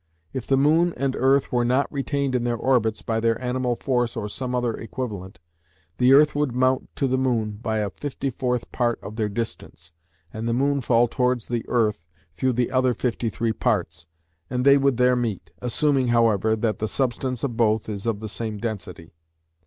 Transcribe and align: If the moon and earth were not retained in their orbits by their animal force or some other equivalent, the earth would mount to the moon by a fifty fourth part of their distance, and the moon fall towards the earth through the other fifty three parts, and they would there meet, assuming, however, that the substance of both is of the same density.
If 0.33 0.47
the 0.47 0.57
moon 0.57 0.95
and 0.97 1.15
earth 1.15 1.51
were 1.51 1.63
not 1.63 1.85
retained 1.93 2.33
in 2.33 2.43
their 2.43 2.57
orbits 2.57 3.03
by 3.03 3.19
their 3.19 3.39
animal 3.39 3.75
force 3.75 4.17
or 4.17 4.27
some 4.27 4.55
other 4.55 4.73
equivalent, 4.73 5.39
the 5.99 6.11
earth 6.15 6.33
would 6.33 6.53
mount 6.55 6.89
to 6.95 7.05
the 7.07 7.19
moon 7.19 7.59
by 7.61 7.77
a 7.81 7.91
fifty 7.91 8.31
fourth 8.31 8.71
part 8.71 8.97
of 9.03 9.15
their 9.15 9.29
distance, 9.29 9.93
and 10.33 10.47
the 10.49 10.53
moon 10.57 10.81
fall 10.81 11.07
towards 11.07 11.49
the 11.49 11.63
earth 11.67 12.03
through 12.33 12.53
the 12.53 12.71
other 12.71 12.95
fifty 12.95 13.29
three 13.29 13.53
parts, 13.53 14.07
and 14.49 14.65
they 14.65 14.75
would 14.75 14.97
there 14.97 15.15
meet, 15.15 15.51
assuming, 15.59 16.07
however, 16.07 16.55
that 16.55 16.79
the 16.79 16.87
substance 16.87 17.43
of 17.43 17.55
both 17.55 17.87
is 17.87 18.07
of 18.07 18.21
the 18.21 18.27
same 18.27 18.57
density. 18.57 19.13